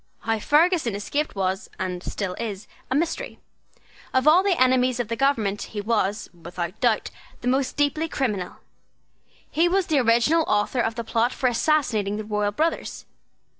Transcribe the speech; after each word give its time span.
How 0.21 0.39
Ferguson 0.39 0.95
escaped 0.95 1.35
was, 1.35 1.69
and 1.77 2.01
still 2.01 2.33
is, 2.39 2.67
a 2.89 2.95
mystery. 2.95 3.37
Of 4.15 4.27
all 4.27 4.41
the 4.41 4.59
enemies 4.59 4.99
of 4.99 5.09
the 5.09 5.15
government 5.15 5.61
he 5.77 5.79
was, 5.79 6.27
without 6.33 6.79
doubt, 6.79 7.11
the 7.41 7.47
most 7.47 7.77
deeply 7.77 8.09
criminal. 8.09 8.55
He 9.51 9.69
was 9.69 9.85
the 9.85 9.99
original 9.99 10.43
author 10.47 10.79
of 10.79 10.95
the 10.95 11.03
plot 11.03 11.31
for 11.31 11.47
assassinating 11.47 12.17
the 12.17 12.23
royal 12.25 12.51
brothers. 12.51 13.05